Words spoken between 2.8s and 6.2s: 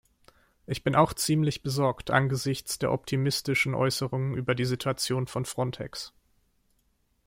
optimistischen Äußerungen über die Situation von Frontex.